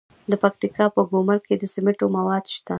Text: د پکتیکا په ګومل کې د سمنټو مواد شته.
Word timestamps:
د 0.31 0.33
پکتیکا 0.43 0.85
په 0.95 1.01
ګومل 1.11 1.39
کې 1.47 1.55
د 1.57 1.63
سمنټو 1.73 2.05
مواد 2.15 2.43
شته. 2.53 2.69